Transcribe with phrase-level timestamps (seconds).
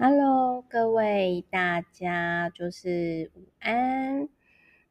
[0.00, 4.28] Hello，各位大家就是午安。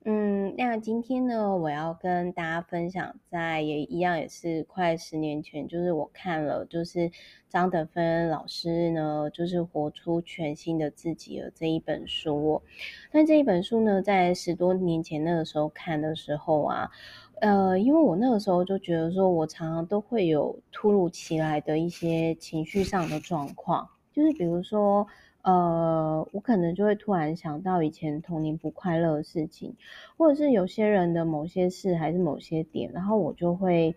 [0.04, 7.10] 嗯，那今天呢，我要跟大家分享，在也一样也是快十年前，就是我看了，就是
[7.48, 12.62] 张德芬老师呢，就是活出全新的自己的这一本书。
[13.10, 16.92] 但这一本书呢，在十多年前那个时候看的时候啊，
[17.40, 23.88] 呃，因为我那个时候就觉得说，我常常都会有突如其来的一些情绪上的状况。
[24.18, 25.06] 就是比如说，
[25.44, 29.76] 呃，我可能就会突然想到以前童年不快乐的事情，
[30.18, 33.96] 或者是有些人的某些事，还是某些点，然后我就会，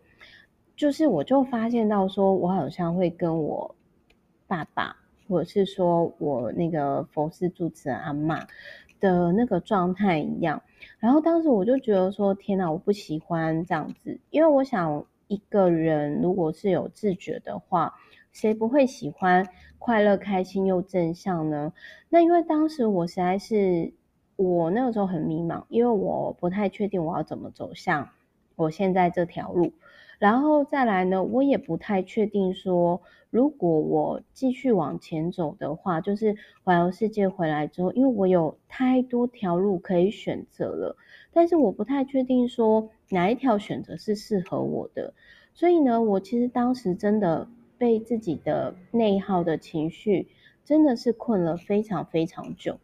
[0.77, 3.75] 就是我就发现到说，我好像会跟我
[4.47, 4.95] 爸爸，
[5.27, 8.47] 或者是说我那个佛寺住持阿嬷
[9.01, 10.63] 的那个状态一样。
[10.99, 17.95] 然后当时我就觉得说，天哪，我不喜欢这样子，因为我想一个人如果是有自觉的话。
[18.33, 19.49] 谁不会喜欢
[19.79, 21.73] 快乐、开心又正向呢？
[22.09, 23.93] 那因为当时我实在是，
[24.37, 28.09] 我那个时候很迷茫，因为我不太确定我要怎么走向
[28.57, 29.73] 我现在这条路。
[30.19, 33.01] 然后再来呢，我也不太确定说，
[33.31, 40.97] 如果我继续往前走的话，就是环游世界回来之后，因为我有太多条路可以选择了，
[41.33, 45.15] 但是我不太确定说哪一条选择是适合我的。
[45.55, 47.49] 所以呢，我其实当时真的。
[47.81, 50.29] 被自己的内耗的情绪
[50.67, 52.79] 真的是困了非常非常久，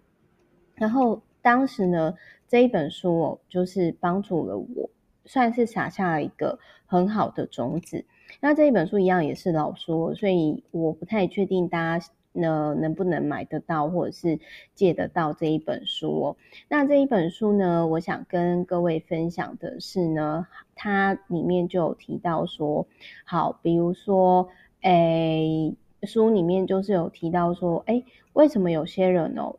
[0.74, 2.14] 然后当时呢，
[2.48, 4.88] 这一本书哦，就是帮助了我，
[5.26, 8.06] 算是撒下了一个很好的种子。
[8.40, 14.40] 那这一本书一样也是老书，所以我不太确定大家呢能不能买得到或者是
[14.74, 16.36] 借得到这一本书哦。
[16.70, 22.86] 那这一本书呢，我想跟各位分享的是呢，它里面就有提到说，
[23.26, 24.48] 好，比如说。
[24.86, 29.56] 诶，书里面就是有提到说，诶，为什么有些人哦，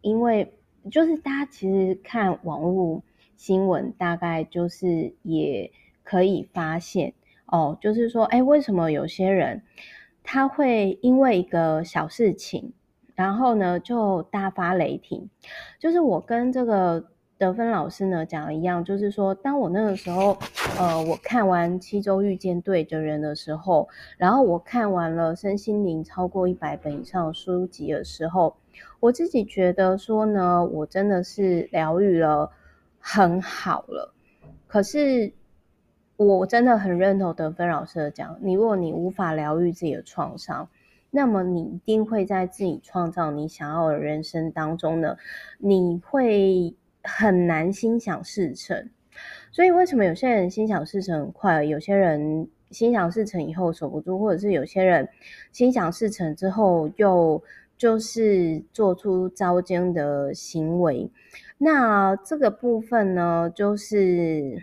[0.00, 0.54] 因为
[0.90, 3.02] 就是大家其实看网络
[3.36, 5.70] 新闻，大概就是也
[6.02, 7.12] 可以发现
[7.44, 9.62] 哦，就是说，诶，为什么有些人
[10.22, 12.72] 他会因为一个小事情，
[13.14, 15.28] 然后呢就大发雷霆？
[15.78, 17.10] 就是我跟这个。
[17.40, 20.36] 德芬老师呢讲一样，就是说，当我那个时候，
[20.78, 28.54] 呃，我看完《七周遇见对的人》的时候，然后我看完了身心灵超过一百本以上的书籍的时候，
[29.00, 32.52] 我自己觉得说呢，我真的是疗愈了
[32.98, 34.12] 很好了。
[34.66, 35.32] 可是，
[36.18, 40.68] 我真的很认同德芬老师的讲，你如果你无法疗愈自己的创伤，
[41.10, 45.16] 那么你一定会在自己创造你想要的人生当中呢，
[45.56, 46.74] 你会。
[47.02, 48.90] 很难心想事成，
[49.50, 55.08] 所以为什么有些人心想事成很快，有些人心想事成以后守不住，或者是有些人
[55.50, 57.42] 心想事成之后又
[57.78, 61.10] 就是做出糟践的行为？
[61.56, 64.62] 那这个部分呢，就是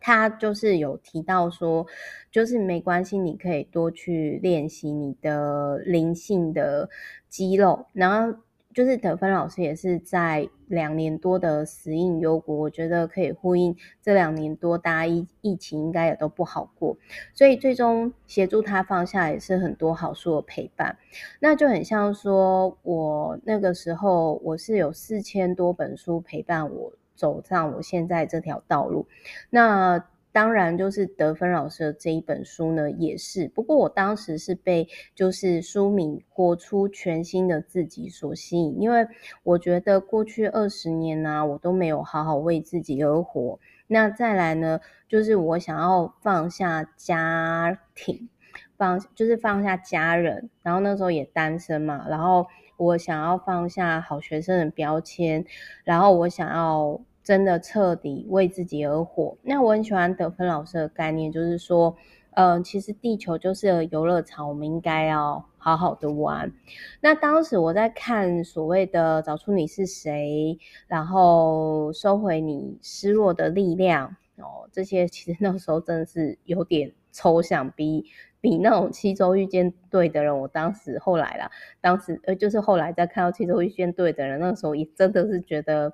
[0.00, 1.86] 他就是有提到说，
[2.30, 6.90] 就是没关系，你可以多去练习你的灵性的
[7.28, 8.38] 肌肉，然后。
[8.74, 16.96] 就是德芬老师也是在两年多的死荫幽谷，我觉得可以呼应这两年多大家疫疫情应该也都不好过，
[17.34, 20.96] 所以最终协助他放下也是很多好书的陪伴，
[21.40, 29.06] 那就很像说我那个时候我是有四千多本书陪伴我走上我现在这条道路，
[29.50, 30.04] 那。
[30.32, 33.46] 当然，就是德芬老师的这一本书呢，也是。
[33.48, 39.06] 不过我当时是被就是书名《活出全新的自己》所吸引，因为
[39.42, 43.60] 我觉得过去二十年呢、我都没有好好为自己而活。
[43.86, 48.30] 那再来呢，就是我想要放下家庭，
[48.78, 52.46] 放就是放下家人，然后那时候也单身嘛，然后
[52.78, 55.44] 我想要放下好学生的标签，
[55.84, 56.98] 然后我想要。
[57.22, 59.36] 真的彻底为自己而活。
[59.42, 61.96] 那我很喜欢德芬老师的概念，就是说，
[62.32, 66.52] 嗯、呃，其实地球就是游乐场，我们应该要好好的玩。
[67.00, 70.58] 那当时我在看所谓的找出你是谁，
[70.88, 78.06] 然后收回你失落的力量哦，这些其实 那时候真的是有点抽象，比
[78.40, 81.48] 比那种七周遇见对的人，我当时后来啦，
[81.80, 85.92] 当时呃，就是后来再看到七周遇见对的人，那个时候也真的是觉得。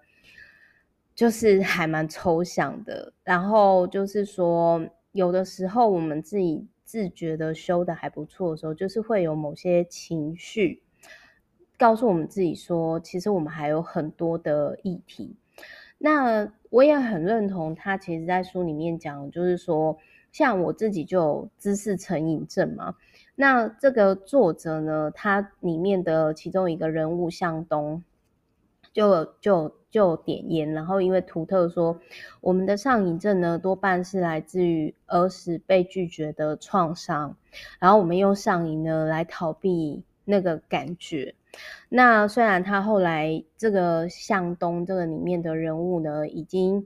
[1.19, 4.81] 就是还蛮抽象的，然后就是说，
[5.11, 10.81] 有的时候我们自己自觉的修的还不错的时候，就是会有某些情绪
[11.77, 15.35] 告诉我们自己说，其实我们还有很多的议题。
[15.99, 19.99] 那我也很认同他，其实在书里面讲，就是说，
[20.31, 22.95] 像我自己就有知识成瘾症嘛。
[23.35, 28.05] 那这个作者呢，他里面的其中一个人物向东
[28.99, 32.01] 就，就就点烟，然后因为图特说，
[32.41, 37.37] 我们的上瘾症呢，多半是来自于儿时被拒绝的创伤，
[37.79, 41.37] 然后我们用上瘾呢来逃避那个感觉。
[41.89, 46.85] 那虽然他后来这个向东这个里面的人物呢，已经。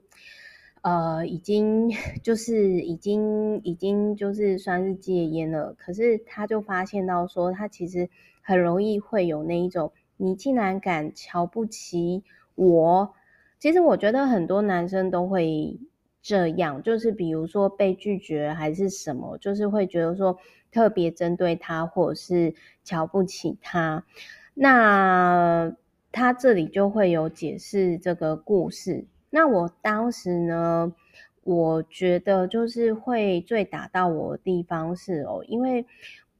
[0.83, 1.89] 呃，已经
[2.23, 8.09] 就是已经已经就是算是戒烟了，可是他就发现到说，他其实
[8.41, 9.93] 很容易会有那一种，
[10.23, 12.23] 你竟然敢瞧不起
[12.55, 13.13] 我。
[13.59, 15.77] 其实我觉得很多男生都会
[16.21, 20.37] 这样，就是比如说被拒绝还是什么，就是会觉得说
[20.71, 22.55] 特别针对他，或者是
[22.85, 24.05] 瞧不起他。
[24.53, 25.75] 那
[26.11, 29.05] 他这里就会有解释这个故事。
[29.29, 30.93] 那我当时呢，
[31.43, 35.85] 我觉得就是会最打到我的地方是哦，因为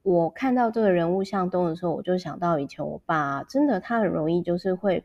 [0.03, 5.03] 我看到这个人物向东的时候，我就想到以前我爸，真的他很容易就是会，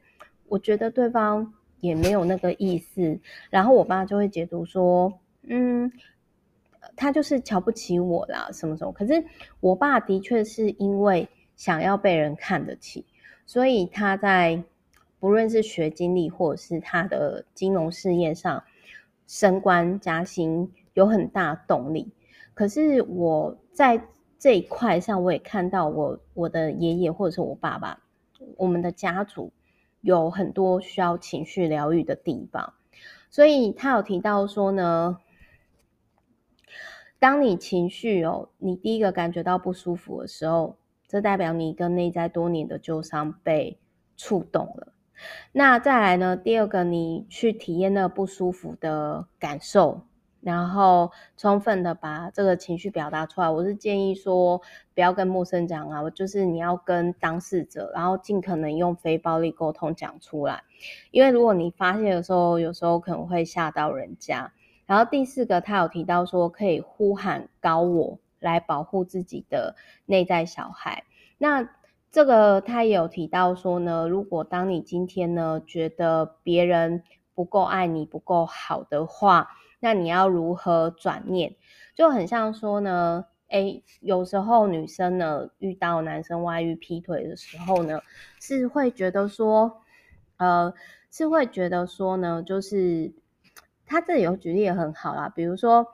[0.49, 3.19] 我觉得对方也没有那个意思，
[3.49, 5.13] 然后我爸就会解读说，
[5.45, 5.91] 嗯，
[6.95, 8.93] 他就是瞧不起我啦，什么什么。
[8.93, 9.25] 可是
[9.61, 13.07] 我爸的确是因为想要被人看得起，
[13.47, 14.63] 所以他在。
[15.21, 18.63] 不论是学经历，或者是他的金融事业上
[19.27, 22.13] 升官加薪，有很大动力。
[22.55, 24.01] 可是我在
[24.39, 28.01] 这一块上，我也看到我我的爷爷或者是我爸爸，
[28.57, 29.53] 我们的家族
[30.01, 32.75] 有很多需要情绪疗愈的地方。
[33.31, 35.19] 所以他有提到说呢，
[37.19, 43.79] 当你情绪哦，你第一个感觉到不舒服的时候，这代表你一个内在多年的旧伤被
[44.17, 44.93] 触动了。
[45.51, 46.37] 那再来呢？
[46.37, 50.03] 第二个，你去体验那个不舒服的感受，
[50.49, 53.51] 然后充分的把这个情绪表达出来。
[53.51, 54.63] 我是建议说，
[54.95, 60.63] 不要跟陌生讲啊，就是你要跟当事者，然后尽可能用非暴力沟通讲出来。
[61.11, 64.51] 因为如果你发现的时候，有时候可能会吓到人家。
[64.87, 71.05] 然后第四个，他有提到说，可以呼喊高我来保护自己的内在小孩。
[71.37, 71.69] 那
[72.11, 77.03] 这个他也有提到说呢，如果当你今天呢觉得别人
[77.35, 81.57] 不够爱你、不够好的话，那你要如何转念？
[81.95, 88.01] 就很像说呢，诶，有时候女生呢遇到男生外遇劈腿的时候呢，
[88.41, 89.81] 是会觉得说，
[90.37, 90.73] 呃，
[91.11, 93.13] 是会觉得说呢，就是
[93.87, 95.87] 他这里有举例也很好啦，比如说，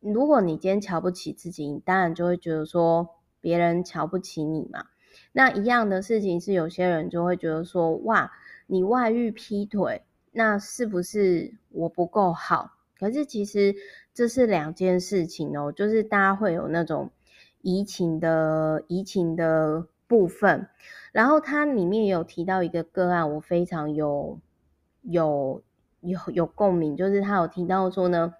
[0.00, 3.08] 如果你今天瞧不起自己，你当然就会觉得说
[3.40, 4.86] 别人瞧不起你嘛。
[5.32, 8.32] 那一样的事情是，有些人就会觉得说，哇，
[8.66, 10.02] 你外遇劈腿，
[10.32, 12.72] 那是不是我不够好？
[12.98, 13.76] 可是其实
[14.12, 17.10] 这是两件事情哦，就是大家会有那种
[17.62, 20.68] 移情的移情的部分。
[21.12, 24.40] 然后它里面有提到一个个案，我非常有
[25.02, 25.62] 有
[26.00, 28.34] 有有共鸣，就是他有提到说呢，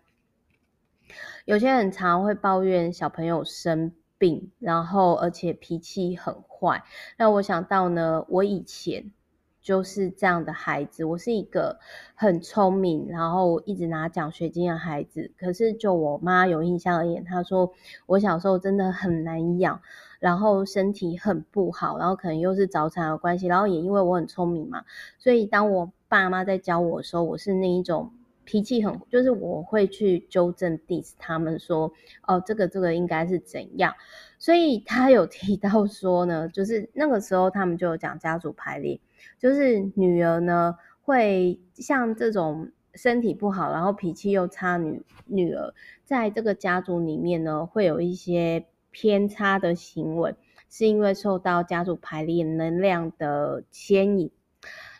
[1.44, 6.84] 有些人常会抱怨小朋友生病，然后而且脾气很坏。
[7.16, 9.10] 那我想到呢，我以前
[9.60, 11.04] 就是这样的孩子。
[11.04, 11.78] 我是一个
[12.14, 15.30] 很聪明，然后一直拿奖学金的孩子。
[15.38, 17.72] 可是就我妈有印象而言，她说
[18.06, 19.80] 我小时候真的很难养，
[20.20, 24.84] 然后身体很不好，然后可能又是早产的关系，然后也因为我很聪明嘛，
[25.18, 28.12] 所以当我爸妈在教我的时候，我是那一种。
[28.50, 31.92] 脾气很，就是我会去纠正 diss 他们说，
[32.26, 33.94] 哦，这个这个应该是怎样，
[34.38, 38.98] 所以他有提到说呢，就是那个时候他们就有讲家族排列，
[39.38, 45.72] 就是女儿呢会像这种身体不好，然后脾气又差女女儿，
[46.04, 50.34] 在这个家族里面呢会有一些偏差的行为，
[50.68, 54.30] 是因为受到家族排列能量的牵引。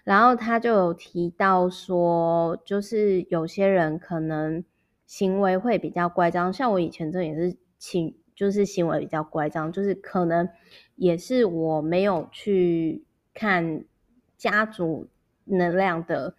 [0.04, 4.64] 然后他就有提到说，就是有些人可能
[5.04, 10.48] 行为会比较乖张，像我以前这也是情，就是行为比较乖张，就是可能
[10.96, 13.84] 也是我没有去看
[14.38, 15.09] 家族
[15.45, 16.35] 能量的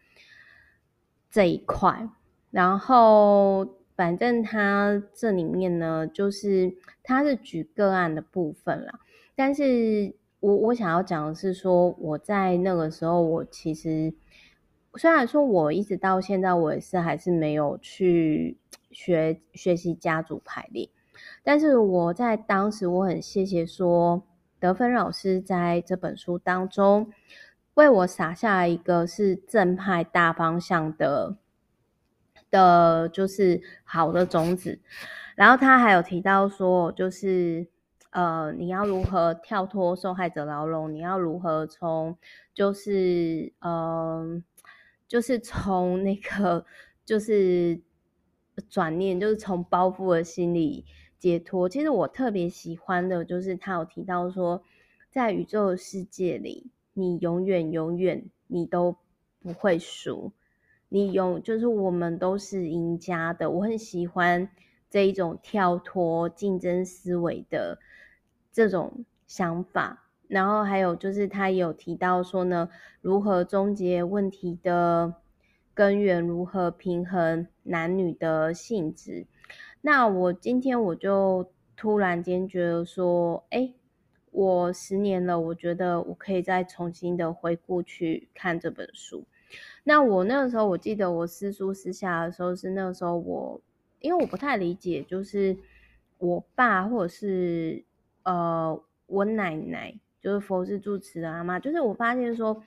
[1.29, 2.09] 这一块。
[2.49, 8.99] 然后反正他这里面呢，就是他是举个案的部分啦，
[9.35, 10.15] 但是。
[10.41, 14.13] 我我想要讲的是说，我在那个时候，我其实
[14.95, 18.57] 虽然说我一直到现在，我也是还是没有去
[18.89, 20.89] 学学习家族排列，
[21.43, 24.23] 但是我在当时，我很谢谢说
[24.61, 27.11] 德芬老师在这本书当中
[27.79, 31.37] 为我撒下一个是正派大方向的
[32.51, 34.79] 的，就是好的种子。
[35.35, 37.65] 然后他还有提到说，就是
[38.09, 40.93] 呃，你要如何跳脱受害者牢笼？
[40.93, 42.17] 你要如何从
[42.53, 44.43] 就是呃，
[45.07, 46.65] 就是从那个
[47.05, 47.79] 就是
[48.69, 50.85] 转念，就是从包袱的心理
[51.17, 51.69] 解脱。
[51.69, 54.61] 其实我特别喜欢的就是他有提到说，
[55.09, 56.69] 在宇宙世界里，
[56.99, 58.95] 你永远永远你都
[59.41, 60.31] 不会输，
[60.89, 63.49] 你永就是我们都是赢家的。
[63.49, 64.49] 我很喜欢
[64.89, 67.79] 这一种跳脱竞争思维的。
[68.51, 72.67] 这种想法，然后还有就是他有提到说呢，
[72.99, 75.13] 如何终结问题的
[75.73, 79.27] 根源，如何平衡男女的性质。
[79.81, 83.71] 那我今天我就突然间觉得说，哎，
[84.31, 89.25] 我十年了，我觉得我可以再重新的回顾去看这本书。
[89.83, 93.61] 那我那个时候，我记得我私书私下的时候，是那个时候我，
[93.99, 95.57] 因为我不太理解，就是
[96.17, 97.83] 我爸或者是。
[98.23, 102.61] 呃，我奶奶就是佛是住持的阿妈，就是我发现说，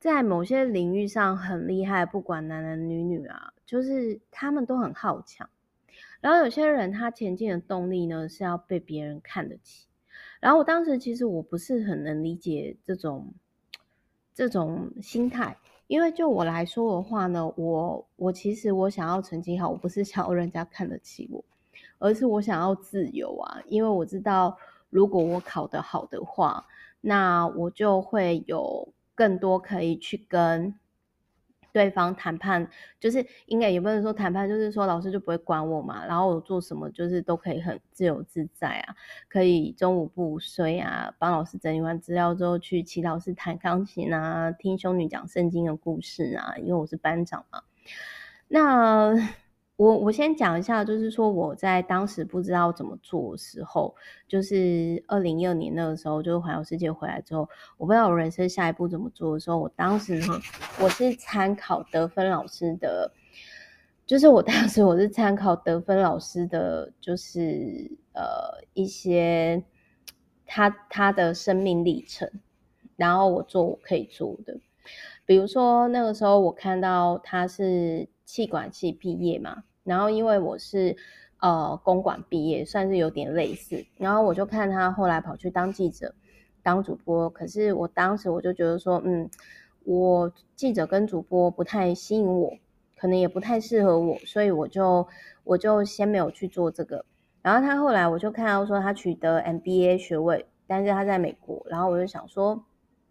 [0.00, 5.48] 在某些领域上很厉害，不管男男女女啊，就是他们都很好强。
[6.20, 9.86] 然后有些人他前进的动力呢，是要被别人看得起。
[10.40, 13.32] 然后我当时其实我不是很能理解这种
[14.34, 21.44] 这种心态，因为就我来说的话呢，我我其实我想要成绩好，我不是想要人家看得起我，
[21.98, 24.56] 而是我想要自由啊，因为我知道。
[24.90, 26.64] 如果我考得好的话，
[27.02, 30.74] 那我就会有更多可以去跟
[31.72, 38.94] 对方谈判，就是应该也不能说谈判，就是说老师就不会管我嘛，然后我做什么就是都可以很自由自在啊，
[39.28, 47.62] 可以中午不睡啊，帮老师整理完资料之后去祈祷师弹钢琴啊，听修女讲圣经的故事啊，因为我是班长嘛，
[48.48, 49.14] 那。
[49.78, 53.94] 我我先讲一下，就是说我在当时不知道怎么做的时候，
[54.26, 60.40] 就是二零一二年那个时候，就是环游世界回来之后，我不知道我人生下一步怎么做的时候，我当时呢，
[60.80, 63.12] 我是参考德芬老师的，
[64.04, 69.62] 就是我当时我是参考德芬老师的，就是呃一些
[70.44, 72.28] 他他的生命历程，
[72.96, 74.58] 然后我做我可以做的，
[75.24, 79.62] 比如说那个时候我看到他是气管系毕业嘛。
[79.88, 80.94] 然后因为我是
[81.40, 83.84] 呃公管毕业，算是有点类似。
[83.96, 86.14] 然后我就看他后来跑去当记者、
[86.62, 87.30] 当主播。
[87.30, 89.28] 可是我当时我就觉得说，嗯，
[89.84, 92.52] 我记者跟主播不太吸引我，
[92.96, 95.08] 可能也不太适合我，所以我就
[95.44, 97.04] 我就先没有去做这个。
[97.40, 101.64] 然后他后来我就看到说他取得 MBA 学位，但是他在美国。
[101.70, 102.62] 然后我就想说，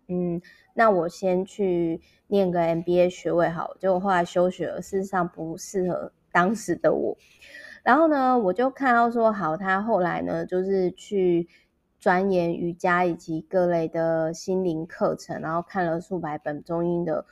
[0.10, 0.40] 嗯，
[0.76, 3.74] 那我先去念个 MBA 学位好。
[3.80, 6.12] 结果后来休学了，事实上不适合。
[6.32, 7.18] 当时的我，
[7.84, 11.48] 然后呢，我就看到说，好，他后来呢，就是去
[12.00, 17.26] 钻研瑜伽以及各类的心灵课程，然后看了数百本中英的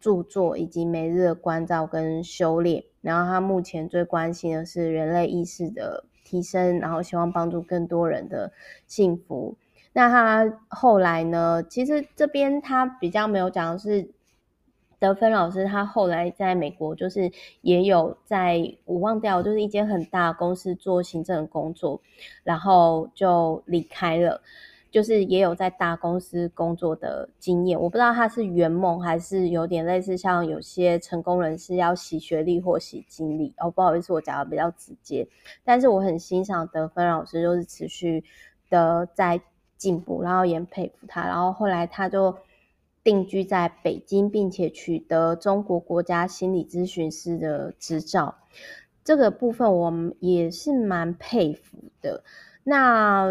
[0.00, 2.84] 著作，以及每日的关照跟修炼。
[3.00, 8.52] 然后他目前最关心的是人类意识的提升，然后希望帮助更多人的
[8.86, 9.56] 幸福。
[9.92, 14.10] 那他后来呢，其实这边他比较没有讲的是。
[15.02, 17.28] 德芬老师他后来在美国，就是
[17.62, 22.00] 也有在我忘掉，就是一间很大公司做行政工作，
[22.44, 24.40] 然后就离开了，
[24.92, 27.80] 就是也有在大公司工作的经验。
[27.80, 33.52] 我不知道他是圆梦还是有点类似像有些成功人士要洗学历或洗经历。
[33.58, 35.26] 哦，不好意思，我讲的比较直接，
[35.64, 38.22] 但是我很欣赏德芬老师，就是持续
[38.70, 39.40] 的在
[39.76, 41.26] 进步，然后也佩服他。
[41.26, 42.32] 然后后来他就。
[43.04, 48.36] 定居在北京，并且取得中国国家心理咨询师的执照，
[49.02, 52.22] 这个部分我们也是蛮佩服的。
[52.62, 53.26] 那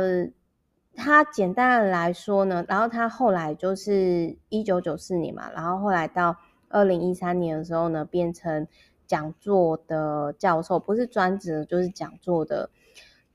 [0.93, 6.35] 他简单的来说呢，然后他后来就是一九九四年嘛，然后后来到
[6.67, 8.67] 二零一三年的时候呢，变成
[9.07, 12.69] 讲座的教授，不是专职，就是讲座的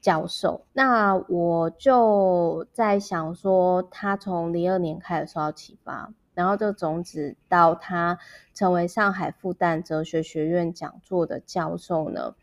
[0.02, 0.66] 教授。
[0.74, 6.12] 那我就在想说，他从零二年开始受到启发。
[6.36, 8.18] 然后这个种子到他
[8.52, 12.34] 成为上海复旦哲学学院讲座的教授呢，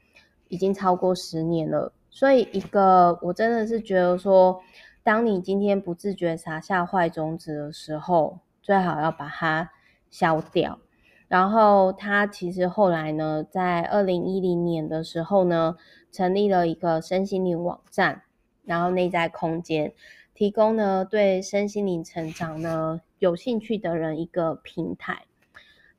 [0.47, 1.93] 已经超过十年了。
[2.09, 4.59] 所以一个我真的是觉得说，
[5.03, 9.69] 当你今天不自觉撒下坏种子的时候，最好要把它
[10.09, 10.79] 消掉。
[11.27, 15.75] 然后他其实后来呢，在二零一零年的时候呢，
[16.11, 18.23] 成立了一个身心灵网站，
[18.65, 19.93] 然后内在空间。
[20.33, 25.25] 提供呢，对身心灵成长呢有兴趣的人一个平台。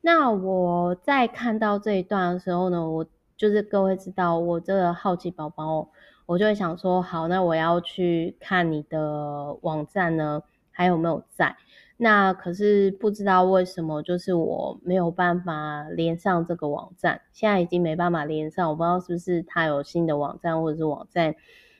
[0.01, 5.89] 那我在看到这一段的时候呢，我就是各位知道，我这个好奇宝宝，
[6.27, 11.57] 我就会想说，好，那我要去看你的网站呢，还有没有在？
[11.97, 21.35] 那可是不知道为什么，就是我没有办法连上这个网站，现在已经没办法连上，我不知道是不是他有新的网站，或者是网站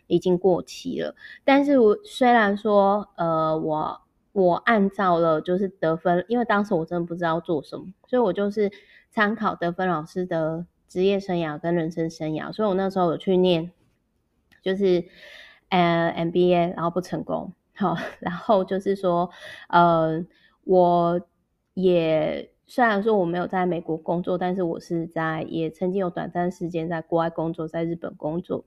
[0.07, 1.15] 已经过期了。
[1.45, 4.01] 但是我虽然说，呃，我
[4.33, 8.71] 我按照了就是得分，因为当时我真的不知道做什么，所以我就是
[9.11, 13.71] 参考得分老师的职业生涯跟人生生涯，所以我那时候有去念，
[14.63, 15.05] 就是
[15.69, 17.53] 呃 MBA，然后不成功。
[17.77, 19.31] 好，然后就是说，
[19.69, 20.25] 呃，
[20.63, 21.21] 我
[21.75, 28.65] 也虽然说我没有在美国工作，但是我是在也曾经有短暂时间在国外工作，在日本工作。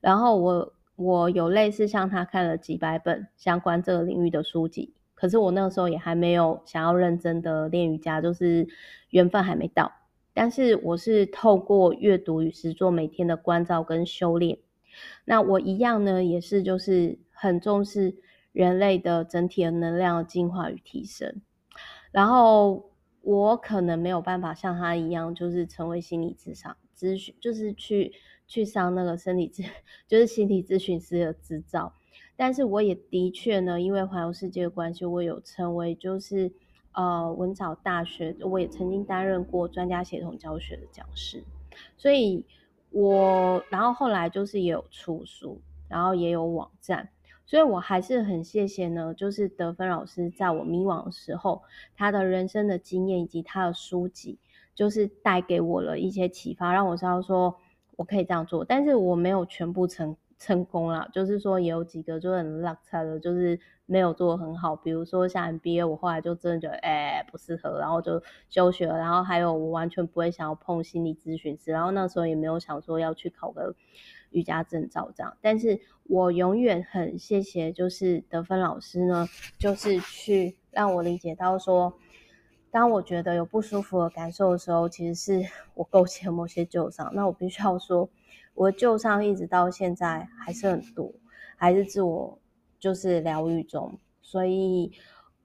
[0.00, 8.66] 然后我我有类似像他看了几百本相关这个领域的书籍，可是我那个时候也还没有想要认真的练瑜伽，就是
[9.10, 9.92] 缘分还没到。
[10.34, 14.58] 但是我是透过阅读与实作，每天的关照跟修炼。
[15.24, 18.16] 那我一样呢，也是就是很重视。
[18.52, 21.42] 人类的整体的能量进化与提升，
[22.10, 28.14] 然后我可能没有办法像他一样，就是成为心理智商咨询，就是去
[28.46, 29.64] 去上那个生理咨，
[30.08, 31.92] 就是心理咨询师的执照。
[32.36, 36.52] 但是我也的确呢，因为环游世界的关系，我有成为就是
[36.92, 41.42] 呃文藻大学，我也曾经担任过专家协同教学的讲师，
[41.96, 42.44] 所以
[42.90, 47.08] 我然后后来就是也有出书，然后也有网站。
[47.48, 51.62] 所以我还是很谢谢呢，就是得分老师在我迷惘的时候，
[51.94, 54.36] 他的人生的经验以及他的书籍，
[54.74, 57.56] 就是带给我了一些启发，让我知道说
[57.96, 58.64] 我可以这样做。
[58.64, 64.76] 但是我没有全部成成功啦，就是说也有几个就很落差的，就是没有做得很好。
[64.76, 68.96] 比如说像 MBA，我后来就真的觉得哎、不适合，然后就休学了。
[68.96, 73.74] 然后还有我完全不会想要碰心理咨询师，然后那时候也没有想说要去考个。
[74.32, 79.26] 瑜伽证照这样，但是我永远很谢谢，就是得分老师呢，
[79.56, 81.96] 就是去让我理解到说，
[82.76, 87.10] 当我觉得有不舒服的感受的时候，其实是 我勾起了某些旧伤。
[87.14, 88.06] 那我必须要说，
[88.52, 91.10] 我的旧伤一直到现在还是很多，
[91.56, 92.38] 还是自我
[92.78, 93.98] 就是疗愈中。
[94.20, 94.92] 所以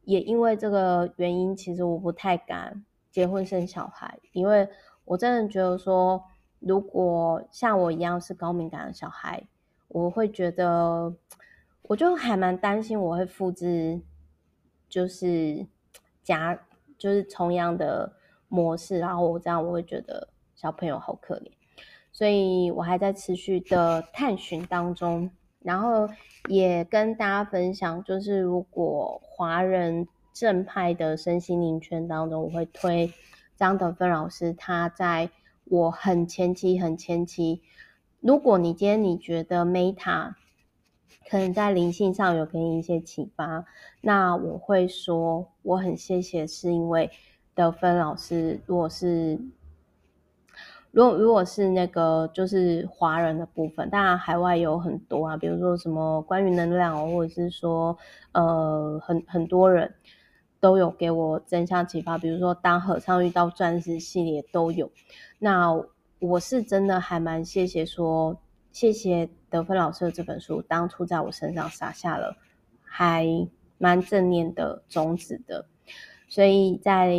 [0.03, 4.67] 也因为这个原因，其实我不太敢结婚生小孩，因为
[5.05, 6.21] 我真的觉得说。
[6.59, 9.47] 如果像我一样是高敏感的小孩，
[9.87, 11.15] 我会觉得，
[11.81, 13.99] 我就还蛮担心我会复制，
[14.87, 15.65] 就是
[16.21, 16.67] 家，
[17.01, 18.13] 就是同样的
[18.47, 21.51] 模式，然后我这样我会觉得小朋友好可怜，
[22.11, 26.07] 所以我还在持续的探寻当中，然后
[26.47, 33.11] 也跟大家分享，就是如果华人正派的身心灵圈当中，我会推
[33.57, 35.31] 张德芬老师，他在。
[35.65, 37.61] 我很前期，很前期。
[38.19, 40.33] 如果你今天你觉得 Meta
[41.29, 43.63] 可能在灵性上有给你一些启发，
[44.01, 47.09] 那我会说我很谢谢，是因为
[47.53, 48.59] 德芬老师。
[48.65, 49.39] 如果是
[50.91, 57.97] 如果如果是那个就是华人的部分，当然海外有很多啊，比如说什么关于能量，或者是说
[58.31, 59.93] 呃很很多人。
[60.61, 64.91] 都有给我正向启发，比如说当和尚遇到钻石系列都有。
[65.39, 65.75] 那
[66.19, 68.39] 我是真的还蛮谢谢说，
[68.71, 72.37] 谢谢德芬老师的这本书，当初在我身上撒下了
[72.83, 73.25] 还
[73.81, 75.65] 蛮正念的种子的。
[76.29, 77.17] 所以在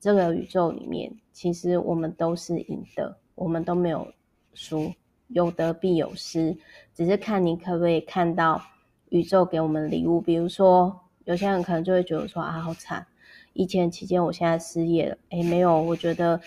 [0.00, 4.06] 这个宇宙里面，其实我们都是赢的，我们都没有
[4.54, 4.92] 输，
[5.28, 6.56] 有得必有失，
[6.94, 8.62] 只是看你可不可以看到
[9.08, 11.00] 宇宙给我们礼物，比如说。
[11.26, 13.06] 有些人可能就会觉得说啊，好惨！
[13.54, 15.16] 疫情期间，我现在失业了。
[15.30, 16.38] 诶，没有，我觉得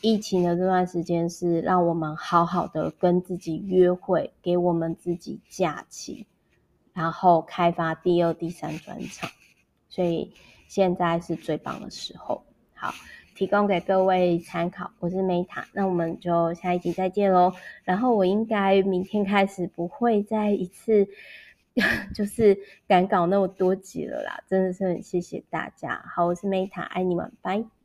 [0.00, 6.26] 疫情的这段时间是让我们好好的跟自己约会，给我们自己假期，
[6.98, 9.30] 然后开发第二、第三专场。
[9.88, 10.32] 所以
[10.66, 12.44] 现在是最棒的时候。
[12.74, 12.92] 好，
[13.36, 14.90] 提供给各位参考。
[14.98, 17.52] 我是 Meta，那我们就下一集再见喽。
[17.84, 21.06] 然后我应该明天开始不会再一次。
[22.12, 22.58] 就是
[22.88, 26.02] 敢搞那么多集了啦，真的是很谢谢大家。
[26.12, 27.77] 好，我是 Meta，爱你们，拜。